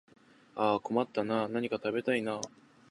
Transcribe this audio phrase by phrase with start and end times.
[0.55, 2.41] ああ困ったなあ、何か食べたいなあ